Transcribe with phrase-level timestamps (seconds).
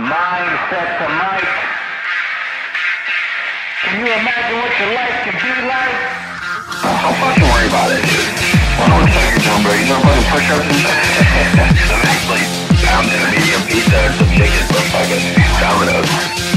[0.00, 1.44] Mindset to Mic.
[3.84, 6.00] Can you imagine what your life could be like?
[6.80, 8.32] Don't fucking worry about it, dude.
[8.80, 9.72] I don't know the you're doing, bro.
[9.76, 10.80] You doing fucking push-ups and?
[11.92, 12.44] I'm actually
[12.80, 15.24] pounding a medium pizza and some chicken from fucking
[15.60, 16.49] Domino's.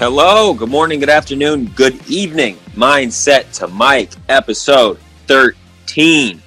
[0.00, 2.56] Hello, good morning, good afternoon, good evening.
[2.74, 6.40] Mindset to Mic, episode 13.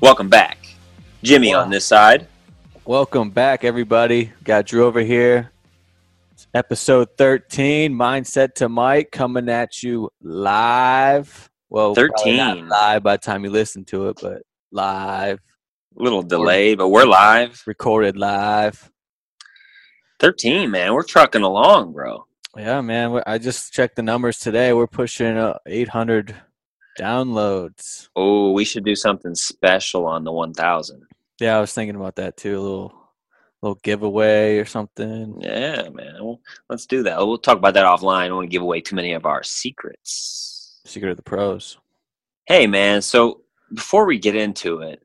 [0.00, 0.58] Welcome back.
[1.22, 1.60] Jimmy Wow.
[1.62, 2.26] on this side.
[2.84, 4.32] Welcome back, everybody.
[4.42, 5.52] Got Drew over here.
[6.32, 11.48] It's episode 13, Mindset to Mic, coming at you live.
[11.70, 12.68] Well, probably not 13.
[12.68, 14.42] live by the time you listen to it, but
[14.72, 15.38] live,
[15.96, 17.62] A little delayed, but we're live.
[17.64, 18.90] recorded live.
[20.18, 20.94] 13, man.
[20.94, 22.24] We're trucking along, bro.
[22.58, 23.22] Yeah, man.
[23.26, 24.72] I just checked the numbers today.
[24.72, 26.34] We're pushing uh, 800
[26.98, 28.08] downloads.
[28.16, 31.02] Oh, we should do something special on the 1000.
[31.40, 32.58] Yeah, I was thinking about that too.
[32.58, 32.92] A little,
[33.62, 35.40] little giveaway or something.
[35.40, 36.16] Yeah, man.
[36.20, 37.18] Well, let's do that.
[37.18, 38.22] We'll talk about that offline.
[38.22, 40.80] I don't want to give away too many of our secrets.
[40.84, 41.78] Secret of the pros.
[42.46, 43.02] Hey, man.
[43.02, 43.42] So
[43.72, 45.00] before we get into it,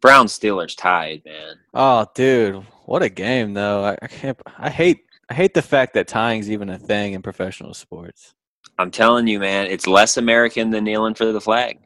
[0.00, 1.56] Brown Steelers tied, man.
[1.74, 3.84] Oh, dude, what a game though!
[3.84, 4.40] I, I can't.
[4.56, 5.04] I hate.
[5.30, 8.34] I hate the fact that tying's even a thing in professional sports.
[8.78, 11.78] I'm telling you, man, it's less American than kneeling for the flag.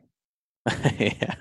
[0.98, 1.34] yeah,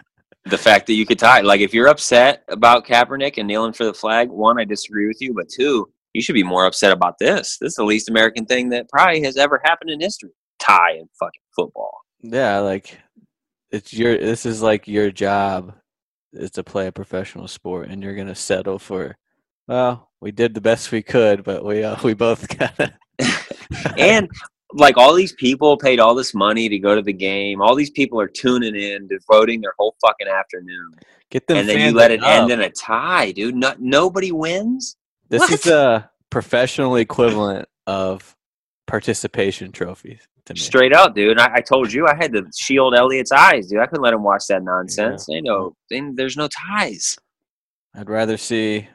[0.46, 3.86] The fact that you could tie, like, if you're upset about Kaepernick and kneeling for
[3.86, 7.18] the flag, one, I disagree with you, but two, you should be more upset about
[7.20, 7.58] this.
[7.62, 10.32] This is the least American thing that probably has ever happened in history.
[10.60, 12.00] Tie in fucking football.
[12.22, 12.60] yeah.
[12.60, 12.98] Like,
[13.72, 14.18] it's your.
[14.18, 15.74] This is like your job
[16.34, 19.16] is to play a professional sport, and you're gonna settle for.
[19.68, 22.90] Well, we did the best we could, but we uh, we both kind of.
[23.98, 24.30] And
[24.74, 27.62] like all these people paid all this money to go to the game.
[27.62, 30.94] All these people are tuning in, devoting their whole fucking afternoon,
[31.30, 31.58] get them.
[31.58, 32.28] and then you let it up.
[32.28, 33.56] end in a tie, dude.
[33.56, 34.96] No, nobody wins.
[35.30, 35.52] This What?
[35.52, 38.36] is a professional equivalent of
[38.88, 40.60] participation trophies to me.
[40.60, 41.40] Straight up, dude.
[41.40, 43.80] I, I told you I had to shield Elliot's eyes, dude.
[43.80, 45.26] I couldn't let him watch that nonsense.
[45.28, 47.18] They know they, there's no ties,
[47.96, 48.88] I'd rather see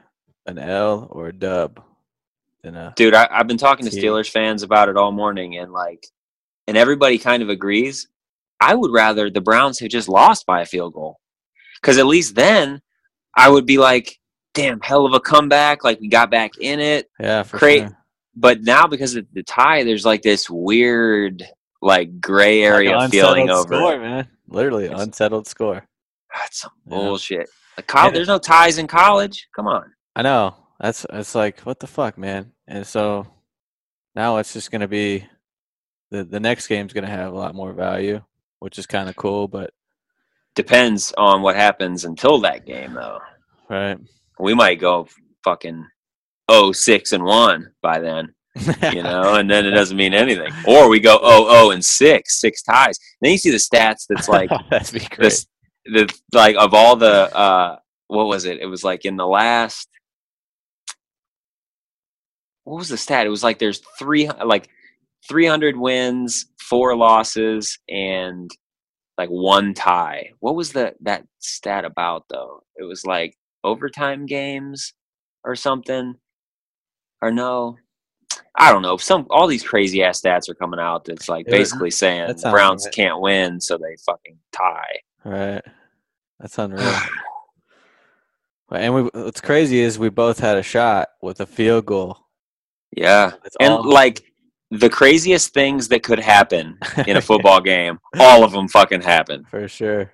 [0.48, 1.80] an L or a dub
[2.62, 2.92] than a.
[2.96, 3.14] dude.
[3.14, 4.02] I, I've been talking to Gee.
[4.02, 6.06] Steelers fans about it all morning, and like,
[6.66, 8.08] and everybody kind of agrees.
[8.60, 11.20] I would rather the Browns have just lost by a field goal,
[11.80, 12.80] because at least then
[13.36, 14.18] I would be like,
[14.54, 15.84] "Damn, hell of a comeback!
[15.84, 17.80] Like we got back in it." Yeah, for Great.
[17.82, 17.98] sure.
[18.34, 21.42] But now because of the tie, there's like this weird,
[21.82, 23.94] like gray area Like feeling unsettled over.
[23.94, 23.98] it.
[24.00, 24.28] man.
[24.48, 25.84] Literally It's- unsettled score.
[26.32, 26.96] Ah, That's some Yeah.
[26.96, 27.48] bullshit.
[27.76, 28.14] Like, college, Yeah.
[28.16, 29.46] There's no ties in college.
[29.54, 29.92] Come on.
[30.18, 30.56] I know.
[30.80, 32.50] That's it's like what the fuck, man.
[32.66, 33.28] And so
[34.16, 35.24] now it's just gonna be
[36.10, 38.20] the the next game's gonna have a lot more value,
[38.58, 39.46] which is kind of cool.
[39.46, 39.72] But
[40.56, 43.20] Depends on what happens until that game, though.
[43.70, 43.96] right,
[44.40, 45.06] We might go
[45.44, 45.86] fucking
[46.48, 48.34] oh six and one by then,
[48.92, 50.52] you know, and then it doesn't mean anything.
[50.66, 52.98] Or we go oh oh and six, six ties.
[53.20, 54.06] Then you see the stats.
[54.08, 55.16] That's like great.
[55.20, 55.46] this,
[55.84, 57.76] the like of all the uh,
[58.08, 58.58] what was it?
[58.58, 59.88] It was like in the last.
[62.68, 63.26] What was the stat?
[63.26, 64.68] It was like there's three like
[65.26, 68.50] 300 wins, four losses, and
[69.16, 70.32] like one tie.
[70.40, 72.62] What was the that stat about though?
[72.76, 74.92] It was like overtime games
[75.44, 76.16] or something,
[77.22, 77.78] or no?
[78.54, 78.98] I don't know.
[78.98, 81.06] Some all these crazy ass stats are coming out.
[81.06, 82.94] That's like that- basically saying the Browns right.
[82.94, 84.98] can't win, so they fucking tie.
[85.24, 85.62] Right,
[86.38, 86.92] that's unreal.
[88.70, 92.27] And we, what's crazy is we both had a shot with a field goal.
[92.96, 94.22] Yeah, That's and all- like
[94.70, 99.44] the craziest things that could happen in a football game, all of them fucking happen.
[99.50, 100.10] for sure.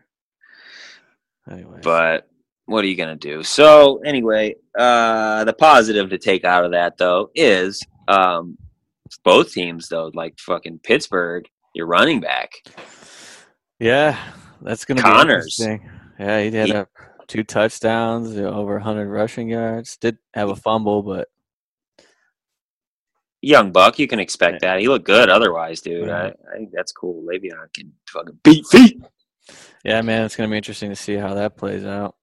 [1.51, 2.29] Anyway, But
[2.67, 3.43] what are you gonna do?
[3.43, 8.57] So anyway, uh, the positive to take out of that though is um,
[9.25, 12.51] both teams though, like fucking Pittsburgh, your running back.
[13.79, 14.19] yeah,
[14.63, 15.57] that's gonna Conner's.
[15.57, 15.91] be interesting.
[16.19, 16.89] Yeah, he had He- a,
[17.27, 19.97] two touchdowns, over 100 rushing yards.
[19.97, 21.29] Did have a fumble, but
[23.45, 24.81] Young buck, you can expect that.
[24.81, 26.09] He looked good otherwise, dude.
[26.09, 27.23] I, I think that's cool.
[27.23, 29.03] Le'Veon can fucking beat feet.
[29.85, 32.17] yeah, man, it's gonna be interesting to see how that plays out.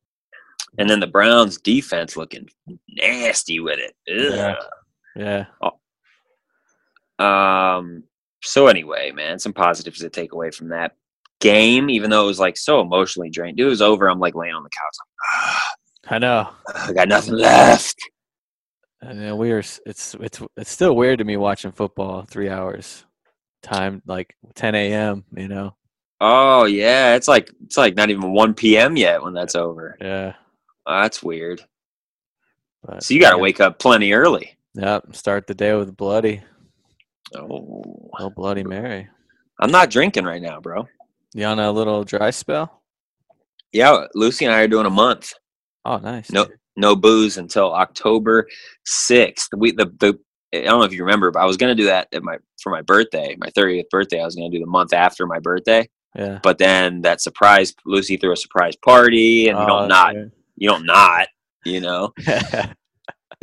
[0.78, 2.48] And then the Browns defense looking
[2.90, 3.96] nasty with it.
[4.34, 4.56] Ugh.
[5.16, 5.46] Yeah.
[7.20, 8.04] Um.
[8.44, 10.96] So anyway, man, some positives to take away from that
[11.40, 13.58] game, even though it was like so emotionally drained.
[13.58, 14.10] Dude, it was over.
[14.10, 15.62] I'm like laying on the couch.
[16.08, 16.50] I know.
[16.74, 17.98] I got nothing left.
[19.02, 23.06] And then we s- It's it's it's still weird to me watching football three hours,
[23.64, 25.24] time like 10 a.m.
[25.36, 25.76] You know.
[26.20, 28.96] Oh yeah, it's like it's like not even one p.m.
[28.96, 29.98] yet when that's over.
[30.00, 30.34] Yeah.
[30.86, 31.62] Oh, that's weird.
[32.84, 33.42] But, So you got to yeah.
[33.42, 34.56] wake up plenty early.
[34.76, 35.16] Yep.
[35.16, 36.42] Start the day with bloody.
[37.36, 39.08] Oh, Oh, Bloody Mary.
[39.60, 40.88] I'm not drinking right now, bro.
[41.34, 42.82] You on a little dry spell?
[43.72, 45.34] Yeah, Lucy and I are doing a month.
[45.86, 46.32] Oh, nice.
[46.32, 46.58] No, dude.
[46.76, 48.48] No booze until October
[48.86, 49.50] sixth.
[49.56, 50.20] We the the
[50.54, 52.72] I don't know if you remember, but I was gonna do that at my for
[52.72, 54.22] my birthday, my thirtieth birthday.
[54.22, 56.40] I was gonna do the month after my birthday, Yeah.
[56.44, 60.16] but then that surprise Lucy threw a surprise party, and you Oh, don't not
[60.58, 61.28] you don't not
[61.66, 62.14] you know.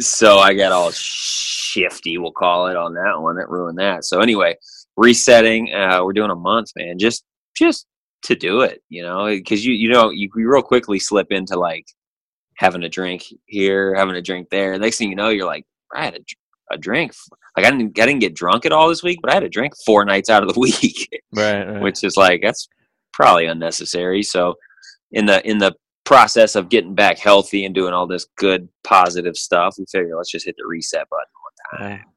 [0.00, 3.36] So I got all shifty, we'll call it, on that one.
[3.36, 4.04] That ruined that.
[4.04, 4.54] So anyway,
[4.96, 5.74] resetting.
[5.74, 6.98] Uh, we're doing a month, man.
[6.98, 7.24] Just
[7.56, 7.86] just
[8.22, 11.58] to do it, you know, because you you know you, you real quickly slip into
[11.58, 11.86] like
[12.58, 14.76] having a drink here, having a drink there.
[14.78, 15.64] Next thing you know, you're like,
[15.94, 17.14] I had a, a drink.
[17.56, 19.48] Like I didn't I didn't get drunk at all this week, but I had a
[19.48, 21.64] drink four nights out of the week, right.
[21.64, 21.80] right.
[21.80, 22.68] which is like that's
[23.12, 24.22] probably unnecessary.
[24.22, 24.54] So
[25.12, 25.74] in the in the
[26.04, 30.30] process of getting back healthy and doing all this good positive stuff, we figure let's
[30.30, 31.24] just hit the reset button.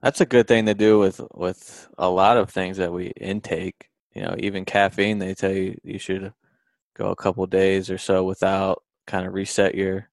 [0.01, 3.89] That's a good thing to do with with a lot of things that we intake.
[4.15, 5.19] You know, even caffeine.
[5.19, 6.33] They tell you you should
[6.95, 10.10] go a couple days or so without kind of reset your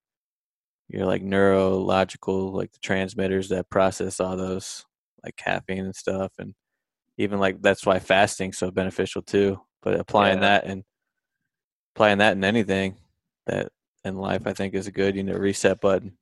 [0.89, 4.85] your like neurological like the transmitters that process all those
[5.25, 6.55] like caffeine and stuff and
[7.19, 10.61] even like that's why fasting's so beneficial too but applying Yeah.
[10.61, 10.85] that and
[11.95, 12.97] applying that in anything
[13.47, 13.69] that
[14.05, 16.17] in life i think is a good you know reset button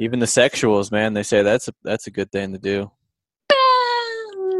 [0.00, 2.90] even the sexuals man they say that's a that's a good thing to do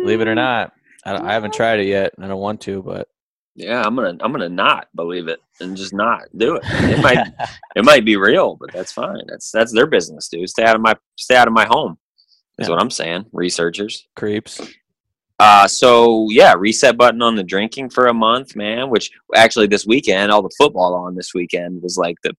[0.00, 0.72] believe it or not
[1.04, 3.08] i, I haven't tried it yet and i don't want to but
[3.56, 6.62] Yeah, I'm gonna I'm gonna not believe it and just not do it.
[6.64, 7.28] It might
[7.76, 9.22] it might be real, but that's fine.
[9.28, 10.48] That's that's their business, dude.
[10.50, 11.96] Stay out of my stay out of my home.
[12.58, 12.74] Is Yeah.
[12.74, 13.26] what I'm saying.
[13.32, 14.06] Researchers.
[14.16, 14.60] creeps
[15.38, 18.90] Uh so yeah, reset button on the drinking for a month, man.
[18.90, 22.32] Which actually this weekend, all the football on this weekend was like the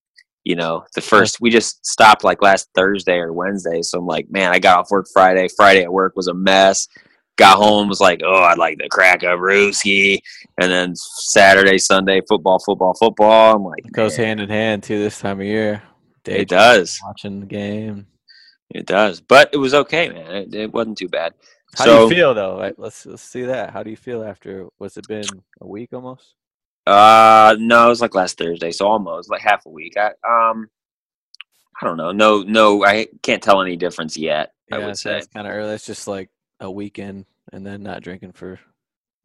[0.43, 3.81] you know, the first we just stopped like last Thursday or Wednesday.
[3.81, 5.47] So I'm like, man, I got off work Friday.
[5.55, 6.87] Friday at work was a mess.
[7.37, 10.19] Got home, was like, oh, I'd like to crack a brewski.
[10.59, 13.55] And then Saturday, Sunday, football, football, football.
[13.55, 15.83] I'm like, it goes hand in hand too this time of year
[16.23, 16.99] day It does.
[17.03, 18.07] watching the game
[18.69, 19.21] It does.
[19.21, 20.35] But it was okay, man.
[20.35, 21.33] It, it wasn't too bad.
[21.77, 22.59] How so, do you feel though?
[22.59, 23.71] Right, let's let's see that.
[23.71, 24.67] How do you feel after?
[24.79, 25.25] Was it been
[25.61, 26.35] a week almost?
[26.87, 29.97] Uh, no, it was like last Thursday, so almost like half a week.
[29.97, 30.69] I um,
[31.81, 32.11] I don't know.
[32.11, 34.51] No, no, I can't tell any difference yet.
[34.71, 35.73] I would say it's kind of early.
[35.73, 36.29] It's just like
[36.59, 38.59] a weekend and then not drinking for.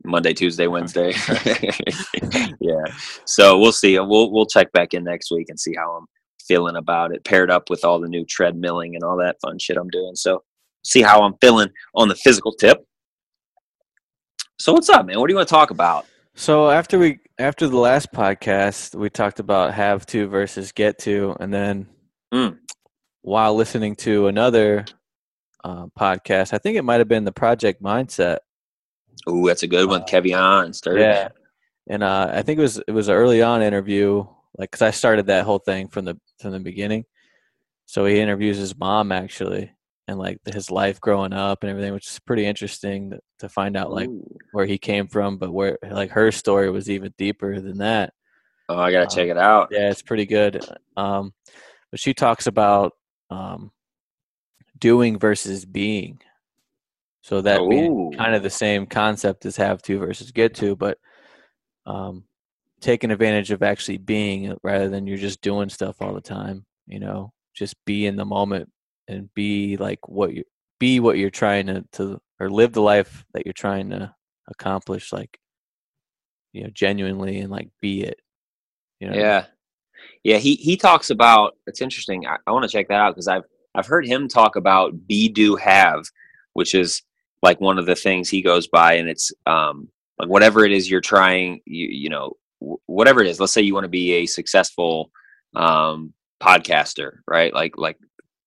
[0.04, 1.12] Monday, Tuesday, Wednesday.
[2.60, 2.84] yeah.
[3.26, 3.98] So we'll see.
[3.98, 6.06] We'll we'll check back in next week and see how I'm
[6.46, 7.24] feeling about it.
[7.24, 10.16] Paired up with all the new treadmilling and all that fun shit I'm doing.
[10.16, 10.42] So
[10.84, 12.78] see how I'm feeling on the physical tip.
[14.58, 15.18] So what's up, man?
[15.20, 16.06] What do you want to talk about?
[16.34, 21.36] So after we after the last podcast, we talked about have to versus get to,
[21.40, 21.86] and then
[22.32, 22.58] Mm.
[23.22, 24.84] while listening to another
[25.64, 28.38] uh, podcast, I think it might have been the Project Mindset.
[29.26, 30.02] Oh, that's a good one.
[30.02, 31.02] Uh, Kevion and Sturdy.
[31.02, 31.28] Yeah,
[31.88, 34.24] and uh, I think it was it was an early on interview,
[34.56, 37.04] like because I started that whole thing from the from the beginning.
[37.86, 39.72] So he interviews his mom actually,
[40.06, 43.76] and like his life growing up and everything, which is pretty interesting to, to find
[43.76, 44.26] out like Ooh.
[44.52, 48.12] where he came from, but where like her story was even deeper than that.
[48.68, 49.68] Oh, I gotta check it out.
[49.72, 50.64] Yeah, it's pretty good.
[50.96, 51.32] Um,
[51.90, 52.92] but she talks about
[53.30, 53.72] um,
[54.80, 56.20] doing versus being.
[57.22, 60.98] So that being kind of the same concept as have to versus get to, but
[61.86, 62.24] um,
[62.80, 66.64] taking advantage of actually being rather than you're just doing stuff all the time.
[66.86, 68.70] You know, just be in the moment
[69.06, 70.44] and be like what you
[70.78, 74.14] be what you're trying to, to or live the life that you're trying to
[74.48, 75.12] accomplish.
[75.12, 75.38] Like
[76.52, 78.18] you know, genuinely and like be it.
[78.98, 79.44] You know, Yeah,
[80.24, 80.38] yeah.
[80.38, 81.54] He he talks about.
[81.66, 82.26] It's interesting.
[82.26, 85.28] I, I want to check that out because I've I've heard him talk about be
[85.28, 86.04] do have,
[86.54, 87.02] which is
[87.42, 90.90] like one of the things he goes by, and it's um like whatever it is
[90.90, 91.60] you're trying.
[91.66, 93.40] You you know wh- whatever it is.
[93.40, 95.10] Let's say you want to be a successful
[95.56, 96.12] um
[96.42, 97.54] podcaster, right?
[97.54, 97.98] Like like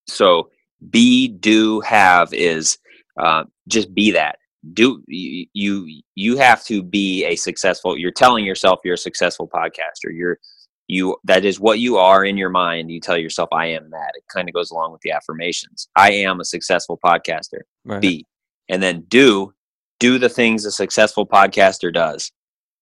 [0.07, 0.49] so.
[0.89, 2.77] Be do have is
[3.17, 4.37] uh, just be that
[4.73, 9.47] do you you you have to be a successful you're telling yourself you're a successful
[9.47, 10.39] podcaster you're
[10.87, 14.11] you that is what you are in your mind you tell yourself i am that.
[14.15, 15.87] It kind of goes along with the affirmations.
[15.95, 17.61] I am a successful podcaster.
[17.85, 18.01] Right.
[18.01, 18.25] be
[18.69, 19.53] and then do
[19.99, 22.31] do the things a successful podcaster does.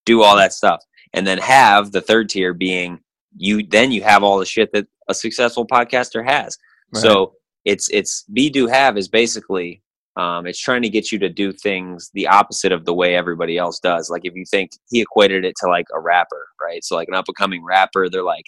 [0.05, 0.83] Do all that stuff.
[1.13, 2.99] And then have the third tier being
[3.37, 6.57] you then you have all the shit that a successful podcaster has.
[6.93, 7.01] Right.
[7.01, 7.33] so
[7.65, 9.81] it's it's be do have is basically
[10.17, 13.57] um, it's trying to get you to do things the opposite of the way everybody
[13.57, 14.09] else does.
[14.09, 16.83] Like if you think he equated it to like a rapper, right?
[16.83, 18.45] So like an up and coming rapper, they're like,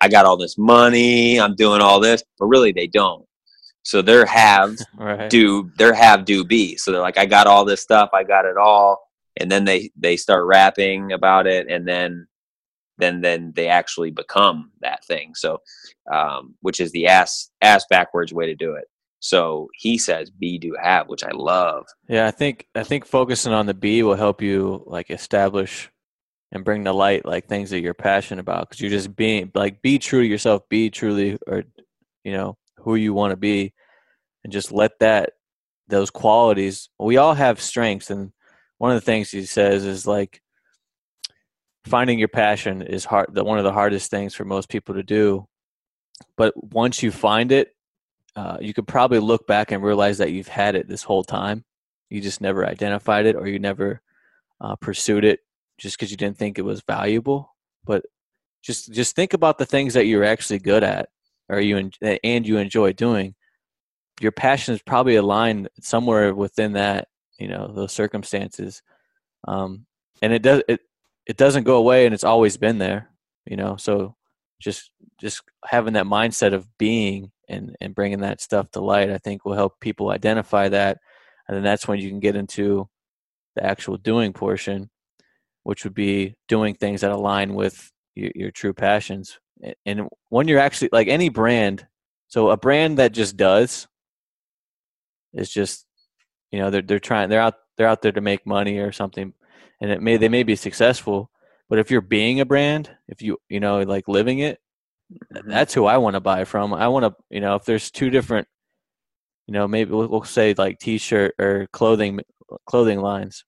[0.00, 3.24] I got all this money, I'm doing all this, but really they don't.
[3.82, 5.30] So they're have Right.
[5.30, 6.76] do they're have do be.
[6.76, 9.00] So they're like, I got all this stuff, I got it all,
[9.36, 12.26] and then they they start rapping about it, and then
[12.98, 15.34] then then they actually become that thing.
[15.36, 15.60] So,
[16.10, 18.86] um, which is the ass ass backwards way to do it.
[19.26, 21.88] So he says be do have, which I love.
[22.08, 25.90] Yeah, I think I think focusing on the B will help you like establish
[26.52, 29.82] and bring to light like things that you're passionate about because you're just being like
[29.82, 31.64] be true to yourself, be truly or
[32.22, 33.74] you know who you want to be,
[34.44, 35.32] and just let that
[35.88, 36.88] those qualities.
[36.96, 38.30] We all have strengths, and
[38.78, 40.40] one of the things he says is like
[41.84, 43.34] finding your passion is hard.
[43.34, 45.48] The one of the hardest things for most people to do,
[46.36, 47.75] but once you find it,
[48.36, 51.64] uh, you could probably look back and realize that you've had it this whole time.
[52.10, 54.02] You just never identified it, or you never
[54.60, 55.40] uh, pursued it
[55.78, 57.54] just because you didn't think it was valuable.
[57.84, 58.04] But
[58.62, 61.08] just just think about the things that you're actually good at,
[61.48, 63.34] or you en- and you enjoy doing.
[64.20, 68.82] Your passion is probably aligned somewhere within that, you know, those circumstances,
[69.48, 69.86] um,
[70.20, 70.80] and it does it
[71.26, 73.10] it doesn't go away, and it's always been there,
[73.46, 73.76] you know.
[73.76, 74.14] So
[74.60, 79.18] just just having that mindset of being and and bringing that stuff to light, I
[79.18, 80.98] think will help people identify that,
[81.48, 82.88] and then that's when you can get into
[83.54, 84.90] the actual doing portion,
[85.62, 89.38] which would be doing things that align with your, your true passions.
[89.86, 91.86] And when you're actually like any brand,
[92.28, 93.88] so a brand that just does
[95.32, 95.86] is just
[96.50, 99.32] you know they're they're trying they're out they're out there to make money or something,
[99.80, 101.30] and it may they may be successful,
[101.68, 104.58] but if you're being a brand, if you you know like living it,
[105.46, 106.74] that's who I want to buy from.
[106.74, 108.48] I want to, you know, if there's two different,
[109.46, 112.20] you know, maybe we'll, we'll say like t-shirt or clothing
[112.66, 113.44] clothing lines.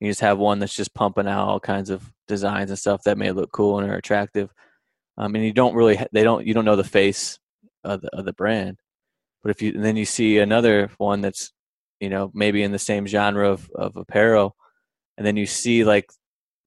[0.00, 3.18] You just have one that's just pumping out all kinds of designs and stuff that
[3.18, 4.50] may look cool and are attractive.
[5.18, 7.38] Um, mean, you don't really, they don't, you don't know the face
[7.84, 8.78] of the, of the brand.
[9.42, 11.52] But if you, and then you see another one that's,
[11.98, 14.56] you know, maybe in the same genre of, of apparel,
[15.18, 16.10] and then you see like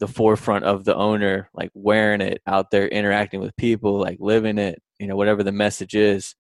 [0.04, 4.58] the forefront of the owner like wearing it out there interacting with people like living
[4.58, 6.36] it you know whatever the message is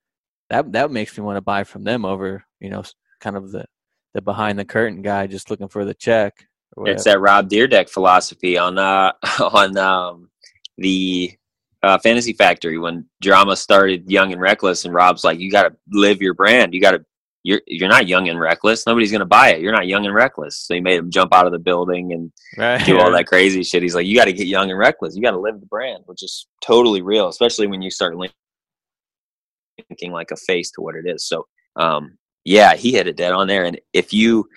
[0.50, 2.84] that that makes me want to buy from them over you know
[3.22, 3.64] kind of the
[4.14, 6.46] the behind the curtain guy just looking for the check
[6.92, 10.30] It's that Rob Dyrdek philosophy on uh on um
[10.78, 11.32] the
[11.84, 15.76] uh, Fantasy Factory when drama started Young and Reckless and Rob's like you got to
[15.92, 16.74] live your brand.
[16.74, 17.06] You got to
[17.44, 18.88] you're you're not young and reckless.
[18.88, 19.62] Nobody's gonna buy it.
[19.62, 20.58] You're not young and reckless.
[20.58, 22.84] So he made him jump out of the building and right.
[22.86, 23.84] do all that crazy shit.
[23.84, 25.16] He's like you got to get young and reckless.
[25.16, 28.34] You got to live the brand which is totally real especially when you start linking
[30.12, 31.28] like a face to what it is.
[31.28, 31.46] So
[31.76, 33.66] um yeah he hit it dead on there.
[33.66, 34.48] And if you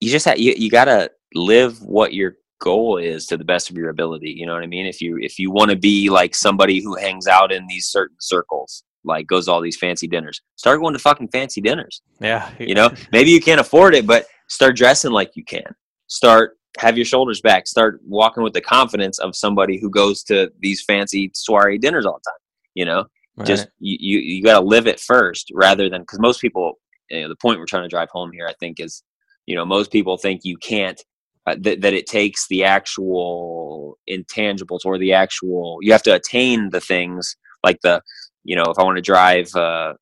[0.00, 3.76] you just have, you, you gotta live what your goal is to the best of
[3.76, 4.30] your ability.
[4.30, 4.86] You know what i mean?
[4.86, 8.16] If you if you want to be like somebody who hangs out in these certain
[8.20, 10.40] circles like goes to all these fancy dinners.
[10.56, 12.02] Start going to fucking fancy dinners.
[12.20, 12.50] Yeah.
[12.58, 15.74] You know maybe you can't afford it but start dressing like you can.
[16.06, 17.66] Start have your shoulders back.
[17.66, 22.14] Start walking with the confidence of somebody who goes to these fancy soiree dinners all
[22.14, 22.38] the time
[22.74, 23.06] you know?
[23.36, 23.46] Right.
[23.48, 26.78] just you you, you got to live it first rather than because most people
[27.10, 29.02] you know, the point we're trying to drive home here i think is
[29.46, 31.02] you know most people think you can't
[31.46, 36.70] uh, that, that it takes the actual intangibles or the actual you have to attain
[36.70, 38.00] the things like the
[38.44, 39.94] you know if i want to drive uh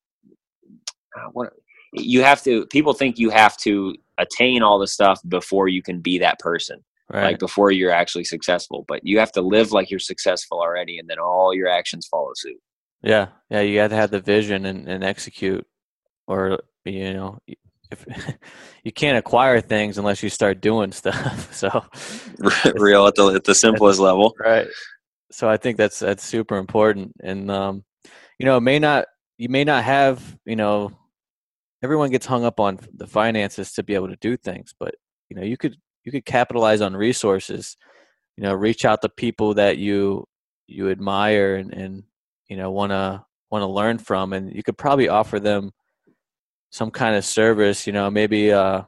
[1.15, 1.53] uh, what
[1.93, 5.99] you have to people think you have to attain all the stuff before you can
[5.99, 7.23] be that person right.
[7.23, 11.09] like before you're actually successful but you have to live like you're successful already and
[11.09, 12.59] then all your actions follow suit.
[13.01, 15.65] Yeah yeah you have to have the vision and, and execute
[16.27, 17.39] or you know
[17.91, 18.05] if
[18.83, 21.69] you can't acquire things unless you start doing stuff so.
[22.75, 24.35] Real at the at the simplest level.
[24.39, 24.67] right.
[25.31, 27.83] So i think that's that's super important and um
[28.43, 29.05] you know may not
[29.37, 30.91] you may not have you know
[31.81, 34.95] everyone gets hung up on the finances to be able to do things but
[35.29, 37.77] you know you could you could capitalize on resources
[38.35, 40.27] you know reach out to people that you
[40.67, 42.03] you admire and and
[42.49, 45.71] you know want to want to learn from and you could probably offer them
[46.69, 48.81] some kind of service you know maybe uh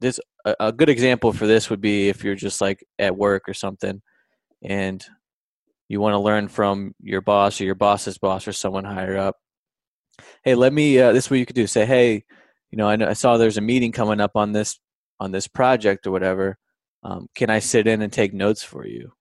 [0.00, 3.48] this a, a good example for this would be if you're just like at work
[3.48, 4.02] or something
[4.62, 5.02] and
[5.92, 9.36] you want to learn from your boss or your boss's boss or someone higher up
[10.44, 12.24] hey let me uh, this is what you could do say hey
[12.70, 14.78] you know I, know, I saw there's a meeting coming up on this
[15.20, 16.58] on this project or whatever
[17.02, 19.12] um, can i sit in and take notes for you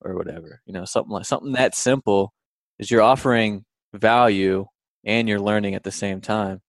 [0.00, 2.32] or whatever you know something like something that simple
[2.78, 4.66] is you're offering value
[5.04, 6.60] and you're learning at the same time.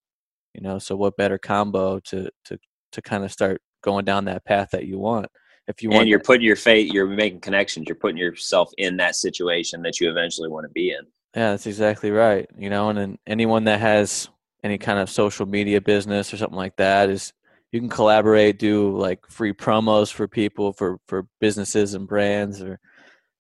[0.54, 2.58] You know, so what better combo to to
[2.94, 5.28] to kind of start going down that path that you want.
[5.68, 7.88] If you want, and you're putting your fate, you're making connections.
[7.88, 11.02] You're putting yourself in that situation that you eventually want to be in.
[11.36, 12.48] Yeah, that's exactly right.
[12.58, 14.30] You know, and then anyone that has
[14.64, 17.34] any kind of social media business or something like that is
[17.72, 22.80] you can collaborate, do like free promos for people for for businesses and brands, or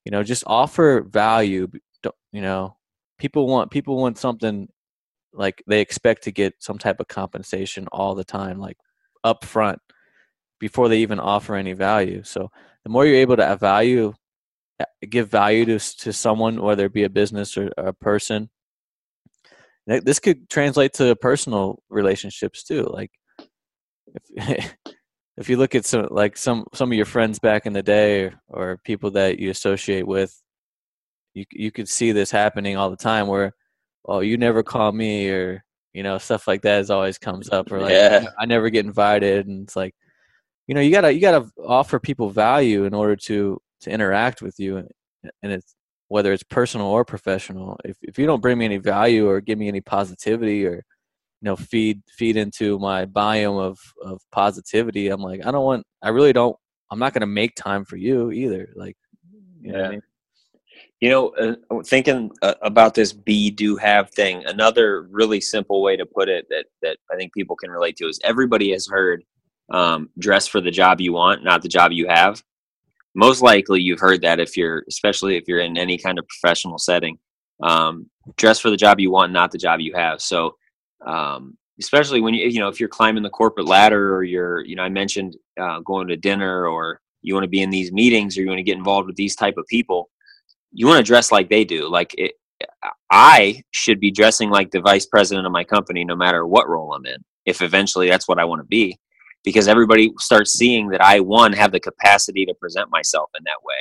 [0.04, 1.68] you know, just offer value.
[2.32, 2.76] You know,
[3.18, 4.68] people want people want something
[5.32, 8.78] like they expect to get some type of compensation all the time, like
[9.24, 9.80] up front
[10.60, 12.24] before they even offer any value.
[12.24, 12.50] So
[12.84, 14.14] the more you're able to value
[15.10, 18.50] give value to to someone, whether it be a business or a person.
[19.88, 22.88] This could translate to personal relationships too.
[22.90, 23.12] Like
[24.36, 24.76] if
[25.38, 28.24] if you look at some like some some of your friends back in the day
[28.24, 30.42] or, or people that you associate with,
[31.34, 33.28] you you could see this happening all the time.
[33.28, 33.54] Where,
[34.06, 37.72] oh, you never call me, or you know stuff like that is always comes up.
[37.72, 38.26] Or like, Yeah.
[38.40, 39.94] I never get invited, and it's like,
[40.68, 44.60] you know, you gotta you gotta offer people value in order to to interact with
[44.60, 44.90] you, and,
[45.44, 45.76] and it's
[46.08, 47.78] whether it's personal or professional.
[47.86, 50.84] If if you don't bring me any value or give me any positivity or you
[51.42, 55.86] know feed feed into my biome of of positivity, I'm like I don't want.
[56.02, 56.56] I really don't.
[56.92, 58.70] I'm not gonna make time for you either.
[58.76, 58.98] Like,
[59.62, 59.90] you know what I Yeah.
[59.92, 60.02] mean?
[61.02, 65.96] You know, uh, thinking uh, about this be do have thing, another really simple way
[65.98, 69.24] to put it that that I think people can relate to is everybody has heard
[69.70, 72.44] um, dress for the job you want, not the job you have.
[73.14, 76.78] Most likely, you've heard that if you're, especially if you're in any kind of professional
[76.78, 77.18] setting,
[77.64, 80.22] um, dress for the job you want, not the job you have.
[80.22, 80.56] So,
[81.06, 84.76] um, especially when you, you know, if you're climbing the corporate ladder or you're, you
[84.76, 88.38] know, I mentioned uh, going to dinner or you want to be in these meetings
[88.38, 90.10] or you want to get involved with these type of people
[90.76, 92.34] you want to dress like they do like it,
[93.12, 96.94] i should be dressing like the vice president of my company no matter what role
[96.94, 98.98] i'm in if eventually that's what i want to be
[99.46, 103.64] because everybody starts seeing that i one have the capacity to present myself in that
[103.64, 103.76] way.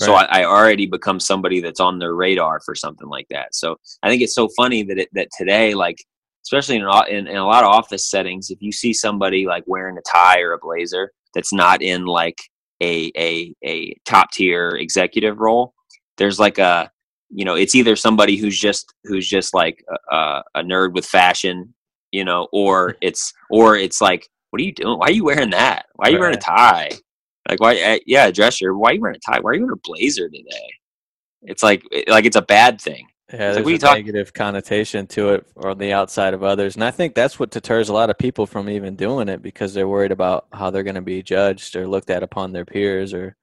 [0.00, 3.54] So I, I already become somebody that's on their radar for something like that.
[3.54, 5.98] So i think it's so funny that it, that today like
[6.44, 9.64] especially in, a- in in a lot of office settings if you see somebody like
[9.66, 12.38] wearing a tie or a blazer that's not in like
[12.80, 15.74] a a a top tier executive role
[16.16, 16.90] there's like a
[17.30, 21.04] you know it's either somebody who's just who's just like a, a- a nerd with
[21.06, 21.74] fashion
[22.12, 25.50] you know or it's or it's like what are you doing why are you wearing
[25.50, 26.90] that why are you wearing a tie
[27.48, 29.62] like why eh, yeah dress shirt why are you wearing a tie why are you
[29.62, 30.70] wearing a blazer today
[31.42, 34.32] it's like it- like it's a bad thing Yeah, It's there's you a talk- negative
[34.32, 37.92] connotation to it on the outside of others, and I think that's what deters a
[37.92, 41.02] lot of people from even doing it because they're worried about how they're going to
[41.02, 43.12] be judged or looked at upon their peers.
[43.12, 43.36] Or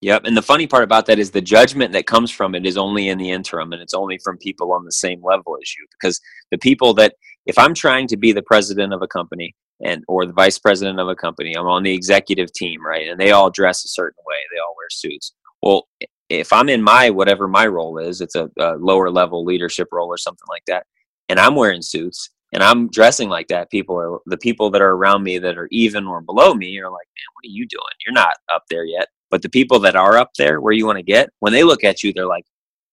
[0.00, 0.22] Yep.
[0.26, 3.08] And the funny part about that is the judgment that comes from it is only
[3.10, 5.86] in the interim and it's only from people on the same level as you.
[5.92, 7.14] Because the people that,
[7.46, 11.00] if I'm trying to be the president of a company and or the vice president
[11.00, 13.08] of a company, I'm on the executive team, right?
[13.08, 15.32] And they all dress a certain way, they all wear suits.
[15.62, 15.88] Well,
[16.28, 20.08] if I'm in my whatever my role is, it's a, a lower level leadership role
[20.08, 20.86] or something like that,
[21.28, 24.92] and I'm wearing suits and I'm dressing like that, people are the people that are
[24.92, 27.82] around me that are even or below me are like, man, what are you doing?
[28.04, 29.08] You're not up there yet.
[29.30, 31.84] But the people that are up there where you want to get, when they look
[31.84, 32.46] at you, they're like,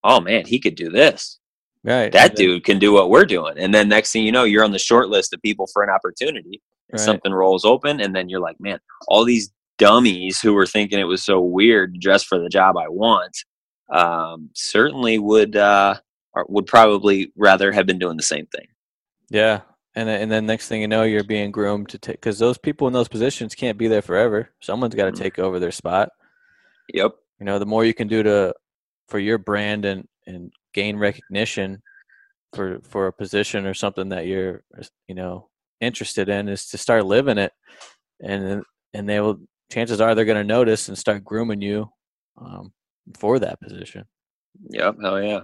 [0.03, 1.39] oh man, he could do this.
[1.85, 3.57] Right, That dude can do what we're doing.
[3.57, 5.89] And then next thing you know, you're on the short list of people for an
[5.89, 6.61] opportunity.
[6.91, 7.05] And Right.
[7.05, 11.03] something rolls open, and then you're like, man, all these dummies who were thinking it
[11.05, 13.35] was so weird to dress for the job I want
[13.91, 15.95] um, certainly would uh,
[16.47, 18.67] would probably rather have been doing the same thing.
[19.29, 19.61] Yeah,
[19.95, 22.57] and then, and then next thing you know, you're being groomed to take because those
[22.57, 24.49] people in those positions can't be there forever.
[24.61, 25.23] Someone's got to Mhm.
[25.23, 26.09] take over their spot.
[26.93, 27.15] Yep.
[27.39, 28.53] You know, the more you can do to
[29.07, 31.81] for your brand and and gain recognition
[32.53, 34.63] for for a position or something that you're
[35.07, 35.49] you know
[35.81, 37.53] interested in is to start living it,
[38.21, 39.39] and and they will.
[39.71, 41.89] Chances are they're going to notice and start grooming you
[42.37, 42.71] um,
[43.17, 44.05] for that position.
[44.69, 44.97] Yep.
[45.01, 45.39] Hell yeah.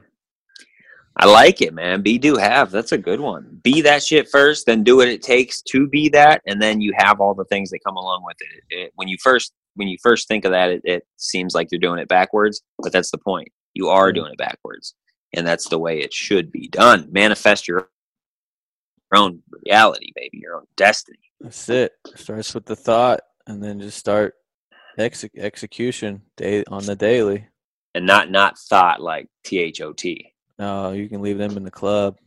[1.17, 2.01] I like it, man.
[2.01, 2.71] Be do have.
[2.71, 3.59] That's a good one.
[3.63, 6.93] Be that shit first, then do what it takes to be that, and then you
[6.95, 8.63] have all the things that come along with it.
[8.69, 11.79] it when you first when you first think of that, it, it seems like you're
[11.79, 13.47] doing it backwards, but that's the point.
[13.73, 14.95] You are doing it backwards,
[15.33, 17.07] and that's the way it should be done.
[17.11, 17.89] Manifest your
[19.13, 21.19] own reality, baby, your own destiny.
[21.39, 21.93] That's it.
[22.15, 24.35] Starts with the thought, and then just start
[24.97, 27.47] ex- execution day on the daily.
[27.95, 30.33] and not not thought like T H O T.
[30.59, 32.17] No, you can leave them in the club.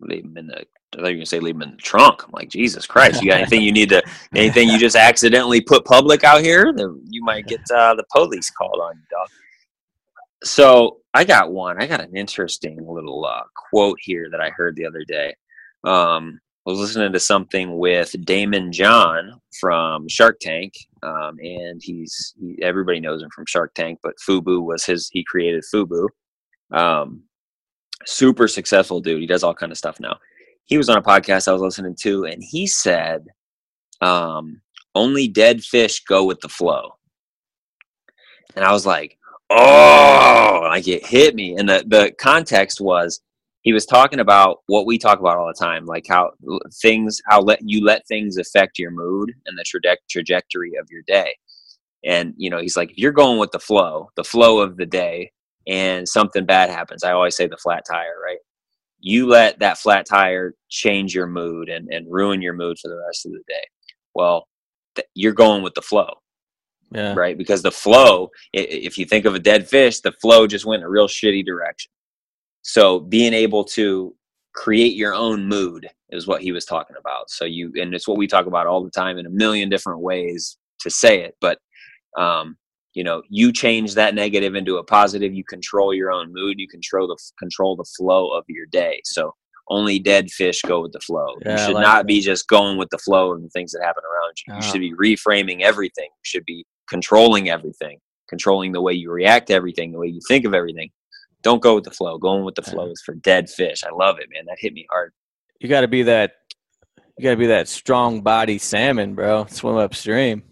[0.00, 0.58] Leave them in the.
[0.94, 2.24] I thought you were gonna say leave them in the trunk.
[2.24, 3.22] I'm like Jesus Christ.
[3.22, 4.02] You got anything you need to?
[4.34, 6.72] Anything you just accidentally put public out here?
[6.74, 9.28] Then you might get uh, the police called on you, dog.
[10.46, 11.82] So I got one.
[11.82, 15.34] I got an interesting little uh, quote here that I heard the other day.
[15.84, 22.34] um, I was listening to something with Daymond John from Shark Tank, um, and he's
[22.40, 25.08] he, everybody knows him from Shark Tank, but Fubu was his.
[25.12, 26.08] He created Fubu.
[26.72, 27.22] Um,
[28.04, 29.20] super successful dude.
[29.20, 30.18] He does all kind of stuff now.
[30.64, 33.26] He was on a podcast I was listening to, and he said,
[34.00, 34.60] um,
[34.94, 36.96] "Only dead fish go with the flow."
[38.56, 39.18] And I was like,
[39.50, 43.20] "Oh!" Like it hit me, and the the context was
[43.62, 46.32] he was talking about what we talk about all the time, like how
[46.82, 51.02] things, how let you let things affect your mood and the traje- trajectory of your
[51.06, 51.34] day.
[52.04, 54.86] And you know, he's like, if you're going with the flow, the flow of the
[54.86, 55.32] day,
[55.66, 58.38] and something bad happens, I always say the flat tire, right?
[59.00, 63.02] You let that flat tire change your mood and, and ruin your mood for the
[63.06, 63.64] rest of the day.
[64.14, 64.48] Well,
[64.96, 66.10] th- you're going with the flow
[66.92, 67.14] Yeah.
[67.14, 67.36] right?
[67.36, 70.86] Because the flow, if you think of a dead fish, the flow just went in
[70.86, 71.90] a real shitty direction.
[72.62, 74.14] So being able to
[74.54, 77.30] create your own mood is what he was talking about.
[77.30, 80.00] So you, and it's what we talk about all the time in a million different
[80.00, 81.58] ways to say it, but
[82.18, 82.56] um,
[82.94, 85.34] you know, you change that negative into a positive.
[85.34, 86.58] You control your own mood.
[86.58, 89.02] You control the control the flow of your day.
[89.04, 89.34] So
[89.68, 91.26] only dead fish go with the flow.
[91.44, 92.06] Yeah, you should like not that.
[92.06, 94.54] be just going with the flow and the things that happen around you.
[94.54, 94.70] You Ah.
[94.72, 96.04] should be reframing everything.
[96.06, 100.20] You should be controlling everything, controlling the way you react to everything, the way you
[100.28, 100.90] think of everything.
[101.42, 102.18] Don't go with the flow.
[102.18, 103.84] Going with the flow is for dead fish.
[103.84, 104.46] I love it, man.
[104.46, 105.12] That hit me hard.
[105.60, 106.32] You got to be that.
[107.16, 109.46] You got to be that strong body salmon, bro.
[109.48, 110.42] Swim upstream.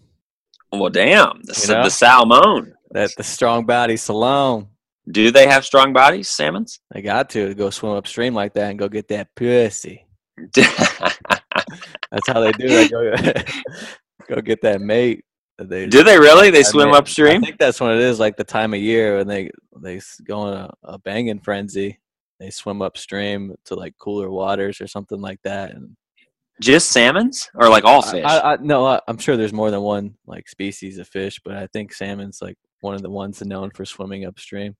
[0.71, 1.83] Well, damn, the, You know?
[1.83, 2.73] the salmon.
[2.91, 4.67] That the strong body salon.
[5.11, 6.79] Do they have strong bodies, salmons?
[6.91, 10.07] They got to go swim upstream like that and go get that pussy.
[10.55, 12.91] That's how they do it.
[12.91, 15.23] Go, go get that mate.
[15.57, 16.49] They, Do they really?
[16.49, 17.41] They I swim mean, upstream?
[17.41, 18.19] I think that's what it is.
[18.19, 21.99] Like the time of year when they they go in a, a banging frenzy.
[22.39, 25.71] They swim upstream to like cooler waters or something like that.
[25.71, 25.95] And
[26.61, 28.25] Just salmons, or like all fish?
[28.25, 31.55] I, I, no, I, I'm sure there's more than one like species of fish, but
[31.55, 34.75] I think salmon's like one of the ones known for swimming upstream.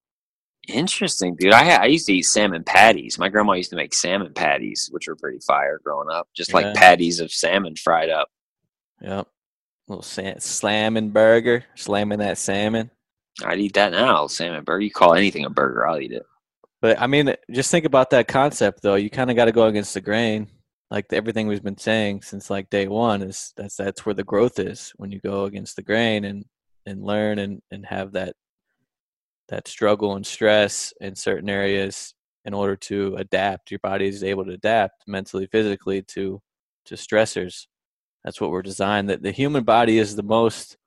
[0.67, 1.53] Interesting, dude.
[1.53, 3.17] I I used to eat salmon patties.
[3.17, 6.27] My grandma used to make salmon patties, which were pretty fire growing up.
[6.35, 8.27] Just like patties of salmon fried up.
[9.01, 9.27] Yep.
[9.87, 12.89] Little sa- slamming burger, slamming that salmon.
[13.43, 14.81] I'd eat that now, salmon burger.
[14.81, 16.25] You call anything a burger, I'll eat it.
[16.81, 18.95] But I mean, just think about that concept though.
[18.95, 20.47] You kind of got to go against the grain.
[20.91, 24.59] Like everything we've been saying since like day one is that's that's where the growth
[24.59, 26.45] is when you go against the grain and
[26.85, 28.35] and learn and and have that
[29.49, 32.13] that struggle and stress in certain areas
[32.45, 33.71] in order to adapt.
[33.71, 36.41] Your body is able to adapt mentally, physically to
[36.85, 37.65] to stressors.
[38.25, 39.09] That's what we're designed.
[39.09, 40.77] That the human body is the most.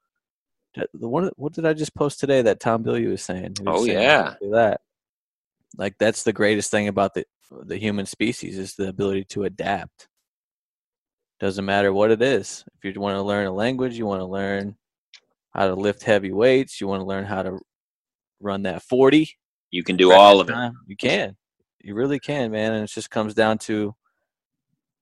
[0.92, 2.42] The one, what did I just post today?
[2.42, 3.54] That Tom Bilyeu was saying.
[3.60, 4.34] Was Oh, saying yeah.
[4.50, 4.80] that.
[5.76, 7.24] Like that's the greatest thing about the
[7.62, 10.08] the human species is the ability to adapt.
[11.40, 12.64] Doesn't matter what it is.
[12.76, 14.76] If you want to learn a language, you want to learn
[15.50, 17.58] how to lift heavy weights, you want to learn how to
[18.40, 19.30] run that 40.
[19.70, 20.56] You can do all of it.
[20.86, 21.36] You can.
[21.80, 22.72] You really can, man.
[22.74, 23.94] And it just comes down to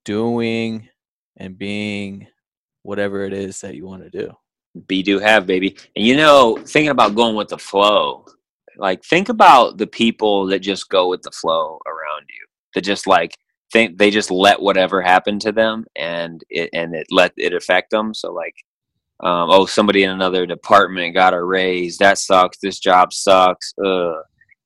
[0.05, 0.89] doing
[1.37, 2.27] and being
[2.83, 4.33] whatever it is that you want to do.
[4.87, 5.77] Be do have, baby.
[5.95, 8.27] And you know, thinking about going with the flow,
[8.77, 12.47] like think about the people that just go with the flow around you.
[12.75, 13.37] That just like
[13.73, 17.91] think they just let whatever happen to them and it and it let it affect
[17.91, 18.13] them.
[18.13, 18.55] So like
[19.21, 21.97] um, oh, somebody in another department got a raise.
[21.99, 22.59] That sucks.
[22.59, 23.73] This job sucks.
[23.83, 24.17] Ugh.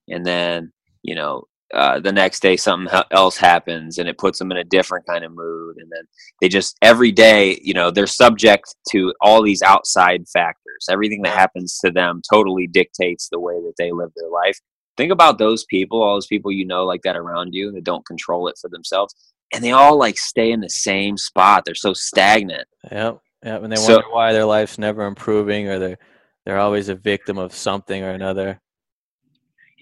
[0.08, 4.50] And then, you know, uh, the next day something else happens and it puts them
[4.50, 5.76] in a different kind of mood.
[5.78, 6.02] And then
[6.40, 10.86] they just, every day, you know, they're subject to all these outside factors.
[10.90, 14.58] Everything that happens to them totally dictates the way that they live their life.
[14.96, 18.04] Think about those people, all those people you know like that around you that don't
[18.06, 19.14] control it for themselves.
[19.52, 21.64] And they all like stay in the same spot.
[21.64, 22.66] They're so stagnant.
[22.90, 23.18] Yep.
[23.44, 23.62] Yep.
[23.62, 25.98] And they So- wonder why their life's never improving or they're
[26.46, 28.60] they're always a victim of something or another.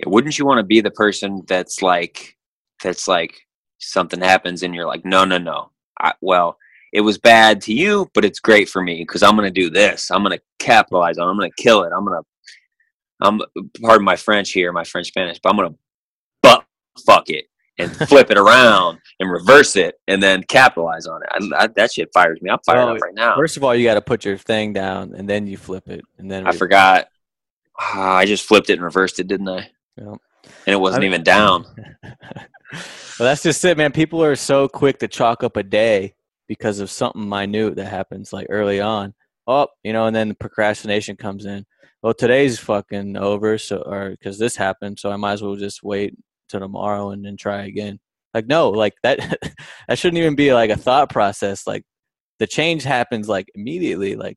[0.06, 2.37] Wouldn't you want to be the person that's like
[2.82, 3.40] that's like
[3.78, 5.70] something happens and you're like no no no.
[6.00, 6.58] I, well
[6.92, 10.11] it was bad to you but it's great for me because i'm gonna do this.
[10.11, 11.30] I'm gonna capitalize on it.
[11.30, 11.92] I'm gonna kill it.
[11.94, 12.22] I'm gonna
[13.20, 13.40] i'm
[13.82, 15.74] pardon my french here my french spanish but i'm gonna
[16.40, 16.64] butt
[17.04, 17.46] fuck it
[17.78, 21.28] and flip it around and reverse it and then capitalize on it.
[21.54, 22.50] I, I, that shit fires me.
[22.50, 23.37] I'm fired Well, up right now.
[23.37, 26.04] First of all, you got to put your thing down and then you flip it
[26.18, 27.06] and then i re- forgot.
[27.78, 30.18] Ah, i just flipped it and reversed it didn't i And
[30.66, 31.64] it wasn't I- even down
[32.72, 33.92] well, that's just it, man.
[33.92, 36.14] People are so quick to chalk up a day
[36.46, 39.14] because of something minute that happens like early on.
[39.46, 41.64] Oh, you know, and then procrastination comes in.
[42.02, 45.82] Well, today's fucking over, so or because this happened, so I might as well just
[45.82, 46.14] wait
[46.48, 47.98] till tomorrow and then try again.
[48.34, 49.18] Like no, like that
[49.88, 51.66] that shouldn't even be like a thought process.
[51.66, 51.84] Like
[52.38, 54.16] the change happens like immediately.
[54.16, 54.37] Like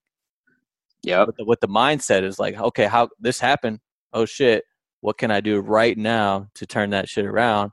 [1.04, 3.80] yeah, what the, what the mindset is like, okay, how this happened?
[4.14, 4.64] Oh shit,
[5.02, 7.72] what can I do right now to turn that shit around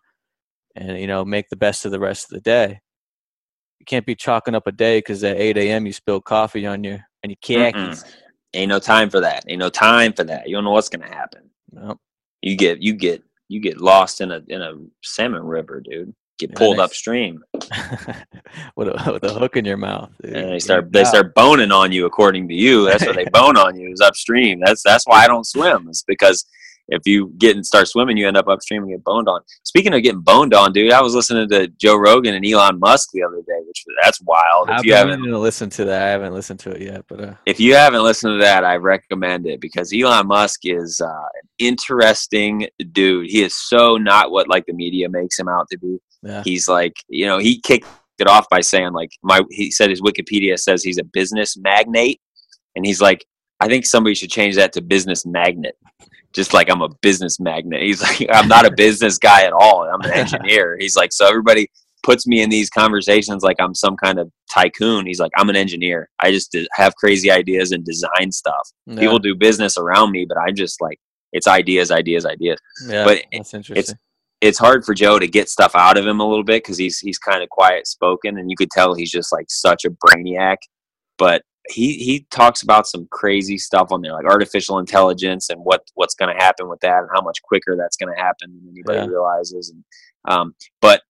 [0.74, 2.80] and you know make the best of the rest of the day?
[3.78, 5.86] You can't be chalking up a day because at 8 a.m.
[5.86, 8.04] you spilled coffee on your on your khakis.
[8.54, 9.44] Ain't no time for that.
[9.46, 10.48] Ain't no time for that.
[10.48, 11.50] You don't know what's gonna happen.
[11.70, 12.00] Nope.
[12.42, 16.14] You get you get you get lost in a in a salmon river, dude.
[16.38, 17.42] Get pulled next- upstream,
[18.76, 20.10] with a with a hook in your mouth.
[20.22, 20.36] dude.
[20.36, 22.06] and they start they start boning on you.
[22.06, 24.60] According to you, that's what they bone on you is upstream.
[24.64, 25.86] That's that's why I don't swim.
[25.88, 26.46] It's because
[26.88, 29.40] if you get and start swimming, you end up upstream and get boned on.
[29.62, 33.10] Speaking of getting boned on, dude, I was listening to Joe Rogan and Elon Musk
[33.12, 34.68] the other day, which that's wild.
[34.68, 36.02] I've If you been haven't listened to to that.
[36.02, 38.76] I haven't listened to it yet, but uh, if you haven't listened to that, I
[38.76, 43.30] recommend it because Elon Musk is uh, an interesting dude.
[43.30, 45.98] He is so not what like the media makes him out to be.
[46.22, 47.86] yeah, He's like, you know, he kicked
[48.18, 52.20] it off by saying like my he said his Wikipedia says he's a business magnate,
[52.74, 53.24] and he's like,
[53.60, 55.76] I think somebody should change that to business magnet.
[56.32, 57.82] Just like I'm a business magnet.
[57.82, 59.82] He's like, I'm not a business guy at all.
[59.88, 60.76] I'm an engineer.
[60.78, 61.70] He's like, so everybody
[62.04, 65.06] puts me in these conversations like I'm some kind of tycoon.
[65.06, 66.08] He's like, I'm an engineer.
[66.20, 68.70] I just have crazy ideas and design stuff.
[68.86, 70.98] yeah, People do business around me, but I just like
[71.32, 72.58] it's ideas, ideas, ideas.
[72.86, 73.96] yeah, but that's interesting.
[74.40, 77.00] It's hard for Joe to get stuff out of him a little bit because he's
[77.00, 80.56] he's kind of quiet spoken, and you could tell he's just like such a brainiac.
[81.18, 85.82] But he he talks about some crazy stuff on there, like artificial intelligence and what
[85.94, 88.68] what's going to happen with that, and how much quicker that's going to happen than
[88.72, 89.06] anybody Yeah.
[89.06, 89.70] realizes.
[89.70, 89.84] And
[90.28, 91.02] um, but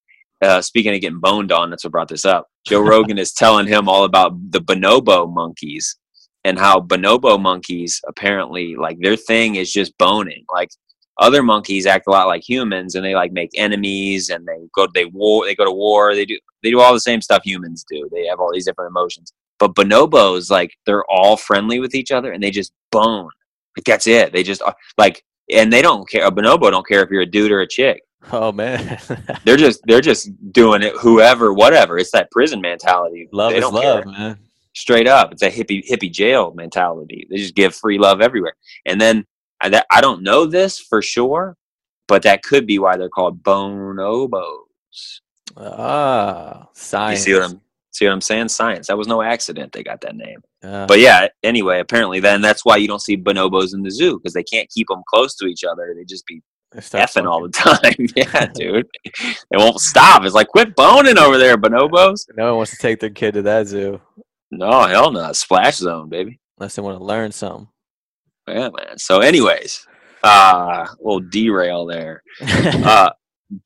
[0.42, 2.48] uh, speaking of getting boned on, that's what brought this up.
[2.66, 5.96] Joe Rogan is telling him all about the bonobo monkeys
[6.44, 10.44] and how bonobo monkeys apparently like their thing is just boning.
[10.52, 10.70] Like
[11.18, 14.86] other monkeys act a lot like humans and they like make enemies and they go
[14.94, 17.84] they war they go to war they do they do all the same stuff humans
[17.90, 22.10] do they have all these different emotions but bonobos like they're all friendly with each
[22.12, 23.30] other and they just bone
[23.76, 27.02] like that's it they just uh, like and they don't care a bonobo don't care
[27.02, 28.98] if you're a dude or a chick oh man,
[29.44, 33.64] they're just they're just doing it whoever whatever it's that prison mentality love they is
[33.70, 34.38] love, care man.
[34.74, 35.32] straight up.
[35.32, 37.26] It's a hippie hippie jail mentality.
[37.30, 38.54] They just give free love everywhere.
[38.86, 39.24] And then
[39.60, 41.56] I, that, I don't know this for sure,
[42.06, 44.60] but that could be why they're called bonobos.
[45.56, 47.20] Ah, You science.
[47.20, 47.60] see what I'm
[47.92, 48.48] see what I'm saying?
[48.48, 48.86] Science.
[48.86, 49.72] That was no accident.
[49.72, 50.40] They got that name.
[50.62, 50.86] Yeah.
[50.86, 51.28] But yeah.
[51.42, 54.68] Anyway, apparently then that's why you don't see bonobos in the zoo because they can't
[54.70, 55.94] keep them close to each other.
[55.96, 56.42] They just be
[56.74, 58.06] effing all the time.
[58.16, 58.88] yeah, dude.
[59.50, 60.24] They won't stop.
[60.24, 62.26] It's like quit boning over there, bonobos.
[62.36, 64.00] No one wants to take their kid to that zoo
[64.50, 65.32] No, hell no.
[65.32, 66.38] Splash zone, baby.
[66.58, 67.68] unless they want to learn something.
[68.46, 68.96] Yeah, man.
[68.98, 69.86] So, anyways,
[70.22, 72.22] uh, we'll derail there.
[72.42, 73.10] Uh,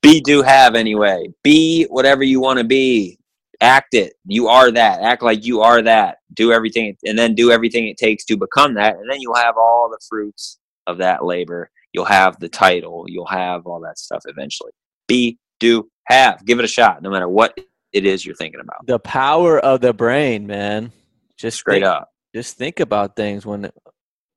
[0.01, 1.27] be do have anyway.
[1.43, 3.19] Be whatever you want to be.
[3.63, 4.13] Act it.
[4.25, 5.01] You are that.
[5.01, 6.17] Act like you are that.
[6.33, 9.55] Do everything, and then do everything it takes to become that, and then you'll have
[9.57, 11.71] all the fruits of that labor.
[11.93, 13.05] You'll have the title.
[13.07, 14.71] You'll have all that stuff eventually.
[15.07, 16.45] Be do have.
[16.45, 17.57] Give it a shot, no matter what
[17.93, 18.85] it is you're thinking about.
[18.85, 20.91] the power of the brain, man.
[21.37, 22.09] Just Straight think, up.
[22.35, 23.71] Just think about things when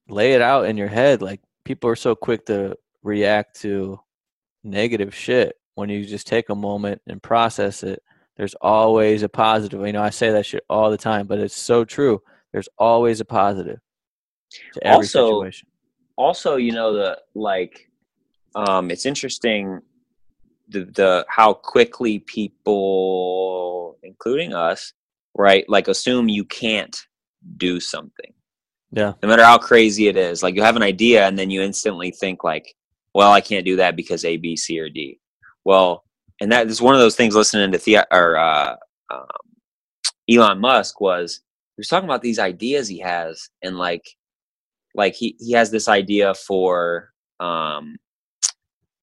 [0.09, 1.23] lay it out in your head.
[1.23, 3.99] Like people are so quick to react to
[4.63, 5.57] negative shit.
[5.75, 8.03] When you just take a moment and process it,
[8.37, 9.85] there's always a positive.
[9.87, 12.23] You know, I say that shit all the time, but it's so true.
[12.53, 13.81] There's always a positive
[14.75, 15.69] to every Also, situation.
[16.17, 17.91] also you know the like
[18.55, 19.81] um it's interesting
[20.69, 24.93] the the how quickly people including us
[25.35, 26.97] right like assume you can't
[27.57, 28.33] do something
[28.93, 29.13] Yeah.
[29.23, 32.11] no matter how crazy it is like you have an idea and then you instantly
[32.13, 32.75] think like
[33.15, 35.21] well i can't do that because a b c or d
[35.65, 36.05] well
[36.41, 38.77] and that is one of those things listening to the or uh,
[39.11, 39.27] um,
[40.31, 41.41] elon musk was
[41.77, 44.05] he was talking about these ideas he has and like
[44.95, 47.97] like he, he has this idea for um,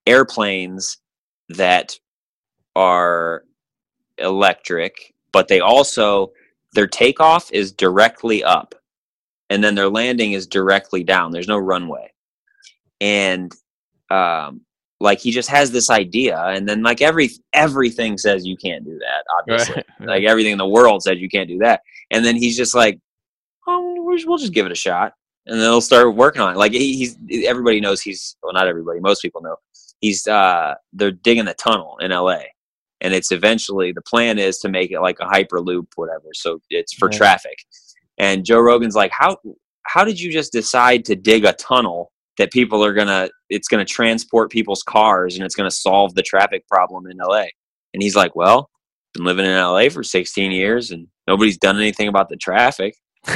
[0.08, 0.98] airplanes
[1.50, 1.98] that
[2.76, 3.44] are
[4.18, 6.32] electric but they also
[6.74, 8.76] their takeoff is directly up
[9.54, 11.32] and then their landing is directly down.
[11.32, 12.12] There's no runway.
[13.00, 13.52] And
[14.10, 14.62] um,
[15.04, 18.98] like he just has this idea and then like every everything says you can't do
[19.00, 19.76] that obviously.
[20.00, 20.08] Right.
[20.08, 21.82] like everything in the world says you can't do that.
[22.12, 23.00] And then he's just like
[23.68, 25.14] oh we'll just give it a shot.
[25.46, 26.58] And then they'll start working on it.
[26.58, 29.58] Like he, he's everybody knows he's well not everybody most people know.
[30.00, 32.40] He's uh they're digging the tunnel in la
[33.02, 36.94] and it's eventually the plan is to make it like a hyperloop whatever so it's
[36.94, 37.18] for Right.
[37.18, 37.58] traffic.
[38.18, 39.38] And joe rogan's like how
[39.86, 43.86] how did you just decide to dig a tunnel that people are gonna it's gonna
[43.86, 47.46] transport people's cars and it's gonna solve the traffic problem in la
[47.94, 48.70] And he's like, well,
[49.14, 52.96] been living in LA for 16 years and nobody's done anything about the traffic.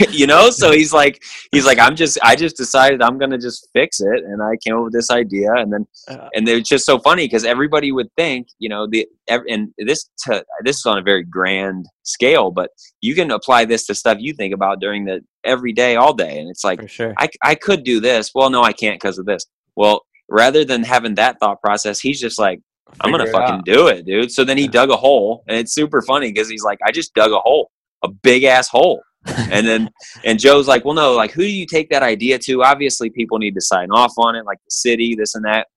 [0.10, 0.50] you know?
[0.50, 4.24] So he's like he's like i'm just i just decided i'm gonna just fix it
[4.24, 5.52] and i came up with this idea.
[5.54, 9.06] And then Uh, and it's just so funny because everybody would think you know the
[9.28, 13.86] and this to, this is on a very grand scale but you can apply this
[13.86, 17.14] to stuff you think about during the every day all day and it's like sure.
[17.18, 18.30] I, I could do this.
[18.34, 19.44] Well no i can't because of this.
[19.76, 22.60] Well rather than having that thought process he's just like
[23.00, 23.64] i'm gonna fucking out.
[23.64, 24.30] do it dude.
[24.32, 24.70] So then he Yeah.
[24.80, 27.70] dug a hole and it's super funny because he's like i just dug a hole
[28.02, 29.90] a big ass hole and then
[30.24, 32.62] and joe's like well no like who do you take that idea to?
[32.62, 35.68] Obviously people need to sign off on it like the city this and that.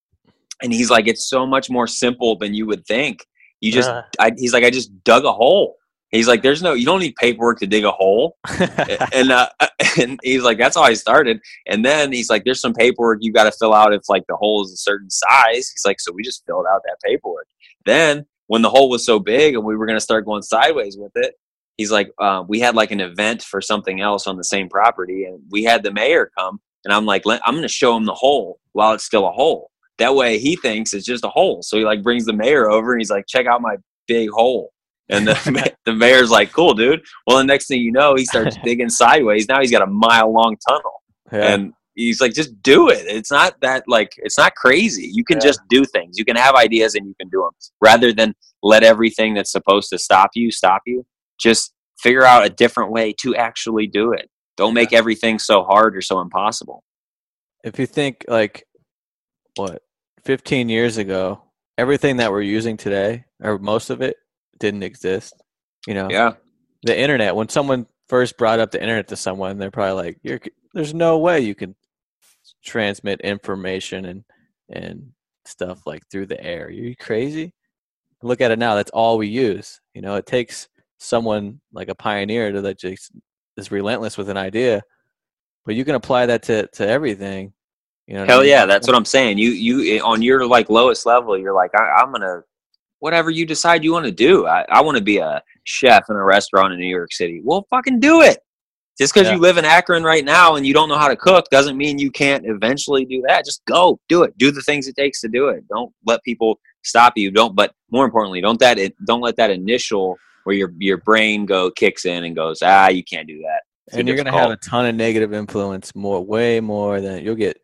[0.61, 3.25] And he's like it's so much more simple than you would think.
[3.61, 4.03] You just Uh.
[4.19, 5.75] I, he's like i just dug a hole.
[6.09, 8.37] He's like there's no you don't need paperwork to dig a hole.
[9.13, 9.49] And uh,
[10.01, 11.39] and he's like that's how i started.
[11.67, 14.35] And then he's like there's some paperwork you got to fill out if like the
[14.35, 15.69] hole is a certain size.
[15.69, 17.47] He's like so we just filled out that paperwork.
[17.85, 20.97] Then when the hole was so big and we were going to start going sideways
[20.97, 21.35] with it
[21.77, 25.25] he's like uh, we had like an event for something else on the same property
[25.25, 28.13] and we had the mayor come and i'm like i'm going to show him the
[28.13, 29.69] hole while it's still a hole.
[29.99, 31.61] That way he thinks it's just a hole.
[31.61, 33.75] So he like brings the mayor over and he's like check out my
[34.07, 34.71] big hole.
[35.09, 37.03] And the, the mayor's like cool dude.
[37.27, 39.47] Well the next thing you know he starts digging sideways.
[39.47, 41.03] Now he's got a mile long tunnel.
[41.31, 41.53] Yeah.
[41.53, 43.05] and he's like just do it.
[43.07, 45.09] It's not that like it's not crazy.
[45.13, 45.43] You can Yeah.
[45.43, 46.17] just do things.
[46.17, 48.33] You can have ideas and you can do them rather than
[48.63, 51.05] let everything that's supposed to stop you stop you
[51.43, 54.29] just figure out a different way to actually do it.
[54.55, 56.83] Don't make everything so hard or so impossible.
[57.63, 58.65] If you think like
[59.55, 59.81] what
[60.25, 61.41] 15 years ago
[61.77, 64.17] everything that we're using today or most of it
[64.59, 65.33] didn't exist
[65.87, 66.07] you know?
[66.09, 66.33] Yeah.
[66.83, 70.39] The internet when someone first brought up the internet to someone they're probably like You're,
[70.73, 71.75] there's no way you can
[72.63, 74.23] transmit information and
[74.69, 75.11] and
[75.45, 76.65] stuff like through the air.
[76.65, 77.53] Are you crazy?
[78.21, 80.15] Look at it now that's all we use you know?
[80.15, 80.67] It takes
[81.03, 83.11] someone like a pioneer that just
[83.57, 84.81] is relentless with an idea
[85.65, 87.53] but you can apply that to to everything
[88.07, 88.49] you know what I hell mean?
[88.49, 91.71] yeah that's what i'm saying you you eh, on your like lowest level you're like
[91.75, 92.41] I, i'm gonna
[92.99, 96.15] whatever you decide you want to do i, I want to be a chef in
[96.15, 98.39] a restaurant in new york city well fucking do it
[98.97, 99.35] just because Yeah.
[99.35, 101.99] you live in akron right now and you don't know how to cook doesn't mean
[101.99, 105.27] you can't eventually do that just go do it do the things it takes to
[105.27, 109.35] do it don't let people stop you don't but more importantly don't that don't let
[109.35, 113.39] that initial where your your brain go kicks in and goes ah you can't do
[113.39, 113.61] that.
[113.91, 117.35] Too and you're gonna have a ton of negative influence more way more than you'll
[117.35, 117.57] get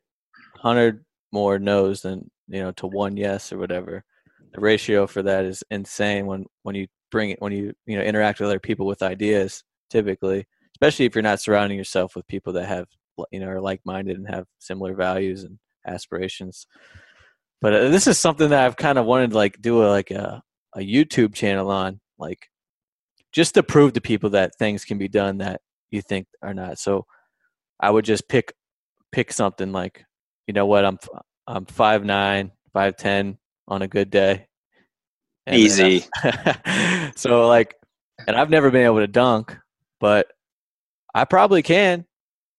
[0.62, 4.04] 100 more no's than you know to one yes or whatever.
[4.54, 8.04] The ratio for that is insane when when you bring it when you you know
[8.04, 12.54] interact with other people with ideas typically especially if you're not surrounding yourself with people
[12.54, 12.88] that have
[13.32, 16.68] you know are like-minded and have similar values and aspirations.
[17.62, 20.12] But uh, this is something that i've kind of wanted to like do a like
[20.12, 20.42] a,
[20.76, 22.48] a youtube channel on like
[23.32, 25.62] just to prove to people that things can be done that
[25.92, 26.80] you think are not.
[26.80, 27.06] So
[27.80, 28.54] i would just pick
[29.12, 30.06] pick something like
[30.48, 30.86] you know what?
[30.86, 30.98] I'm
[31.48, 33.38] I'm 5'9 5'10
[33.68, 34.48] on a good day.
[35.46, 36.06] And easy.
[37.16, 37.76] So like
[38.28, 39.58] and i've never been able to dunk
[40.00, 40.28] but
[41.14, 42.06] i probably can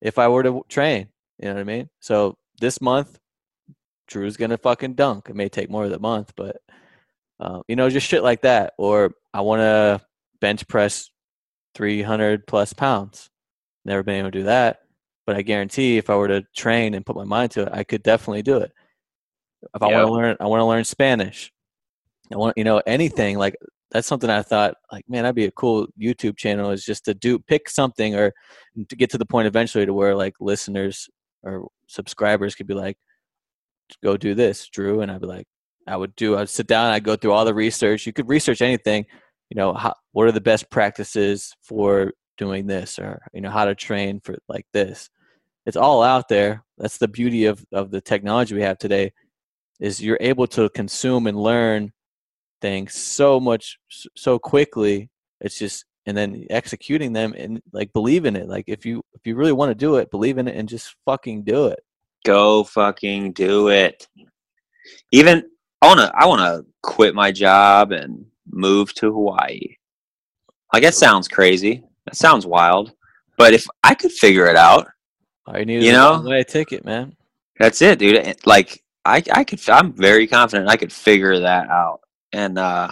[0.01, 1.89] if i were to train you know what i mean?
[2.01, 3.19] So this month
[4.09, 5.29] drew's gonna fucking dunk.
[5.31, 6.57] It may take more of the month but
[7.41, 8.75] uh, you know just shit like that.
[8.79, 10.01] Or i want to
[10.41, 11.11] bench press
[11.75, 13.31] 300 plus pounds.
[13.85, 14.81] Never been able to do that
[15.31, 17.85] but i guarantee if i were to train and put my mind to it i
[17.85, 18.73] could definitely do it.
[19.75, 21.53] If i want to learn i want to learn spanish.
[22.33, 23.55] I want you know anything like
[23.93, 27.15] that's something i thought like man that'd be a cool youtube channel is just to
[27.15, 28.33] do pick something or
[28.89, 31.09] to get to the point eventually to where like listeners
[31.45, 32.97] or subscribers could be like
[34.03, 35.47] go do this drew and i'd be like
[35.87, 38.05] i would do i'd sit down i'd go through all the research.
[38.05, 39.07] You could research anything
[39.51, 43.67] you know how, what are the best practices for doing this or you know how
[43.67, 45.11] to train for like this?
[45.67, 46.65] It's all out there.
[46.79, 49.13] That's the beauty of of the technology we have today
[49.81, 51.93] is you're able to consume and learn
[52.61, 53.79] things so much
[54.17, 55.11] so quickly.
[55.41, 58.49] It's just and then executing them and like believe in it.
[58.49, 60.95] Like if you if you really want to do it believe in it and just
[61.05, 61.81] fucking do it.
[62.25, 64.07] Go fucking do it.
[65.13, 65.43] Even
[65.83, 69.61] I wanna I wanna quit my job and move to Hawaii.
[70.73, 71.83] Like that sounds crazy.
[72.07, 72.93] That sounds wild.
[73.37, 74.87] But if I could figure it out,
[75.47, 76.25] I need You know?
[76.31, 77.17] a ticket man
[77.59, 78.37] that's it, dude.
[78.47, 82.01] Like I I could I'm very confident I could figure that out.
[82.33, 82.89] And uh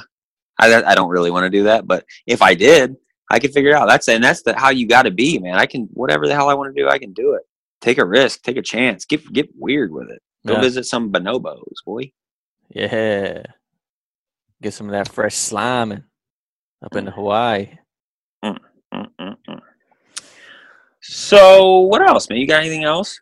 [0.59, 2.96] I I don't really want to do that, but if I did,
[3.30, 3.86] I could figure it out.
[3.88, 5.54] That's and that's the, how you got to be, man.
[5.59, 7.42] I can whatever the hell I want to do, I can do it.
[7.80, 10.20] Take a risk, take a chance, get get weird with it.
[10.46, 10.61] Go Yeah.
[10.61, 12.11] visit some bonobos, boy.
[12.70, 13.42] yeah
[14.62, 16.04] Get some of that fresh slime and
[16.84, 17.12] up in mm.
[17.14, 17.78] Hawaii.
[18.44, 19.61] Mm-mm-mm.
[21.00, 22.38] So what else, man?
[22.38, 23.20] You got anything else?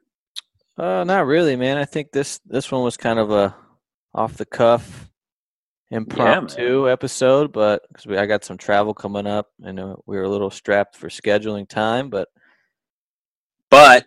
[0.78, 1.76] Uh, not really, man.
[1.76, 3.54] I think this this one was kind of a
[4.14, 5.08] off the cuff,
[5.90, 10.28] impromptu episode, but because I got some travel coming up, and uh, we were a
[10.28, 12.28] little strapped for scheduling time, but
[13.70, 14.06] But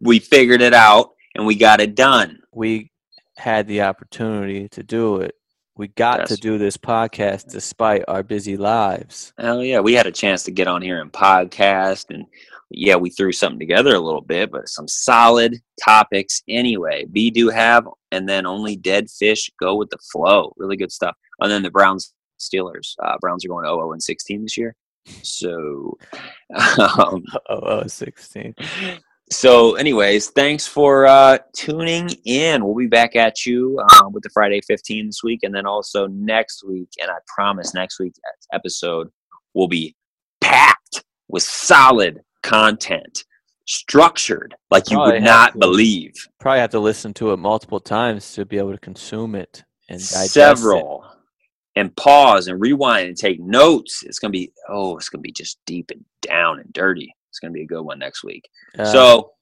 [0.00, 2.40] we figured it out and we got it done.
[2.52, 2.90] we
[3.36, 5.34] had the opportunity to do it.
[5.76, 9.34] We got to do this podcast despite our busy lives.
[9.38, 12.24] Hell yeah, we had a chance to get on here and podcast, and
[12.70, 17.04] yeah, we threw something together a little bit, but some solid topics anyway.
[17.04, 20.54] Be do have, and then only dead fish go with the flow.
[20.56, 21.14] Really good stuff.
[21.40, 22.94] And then the Browns Steelers.
[23.02, 24.74] Uh, Browns are going 0 and 16 this year.
[25.22, 25.98] So,
[26.78, 28.54] um, Oh, oh 16.
[29.30, 32.64] So anyways, thanks for uh, tuning in.
[32.64, 36.06] We'll be back at you uh, with the Friday 15 this week, and then also
[36.06, 36.88] next week.
[37.00, 38.20] And I promise next week's
[38.52, 39.08] episode
[39.54, 39.96] will be
[40.40, 43.24] packed with solid content,
[43.66, 45.58] structured like you Probably would not to.
[45.58, 46.12] believe.
[46.38, 49.98] Probably have to listen to it multiple times to be able to consume it and
[49.98, 51.04] digest Several.
[51.74, 54.02] And pause and rewind and take notes.
[54.02, 57.12] It's gonna be oh, it's gonna be just deep and down and dirty.
[57.36, 58.48] It's gonna be a good one next week.
[58.78, 59.32] Uh, So,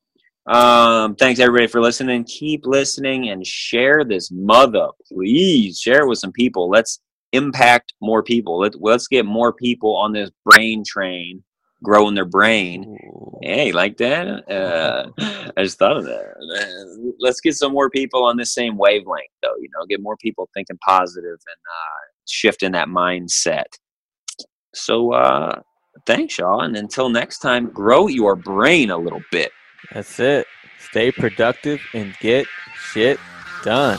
[0.47, 2.25] um, thanks everybody for listening.
[2.25, 5.79] Keep listening and share this mother, please.
[5.79, 6.69] Share it with some people.
[6.69, 6.99] Let's
[7.33, 8.59] impact more people.
[8.59, 11.45] Let, let's get more people on this brain train,
[11.85, 12.99] growing their brain.
[13.43, 14.27] Hey, like that?
[14.51, 15.11] Uh,
[15.57, 17.15] I just thought of that.
[17.21, 19.57] Let's get some more people on the same wavelength, though.
[19.61, 23.67] You know, get more people thinking positive and uh, shifting that mindset.
[24.75, 25.61] So, uh,
[26.07, 26.61] thanks, y'all.
[26.61, 29.53] And until next time, grow your brain a little bit.
[29.93, 30.47] That's it.
[30.91, 32.47] Stay productive and get
[32.93, 33.19] shit
[33.65, 33.99] done.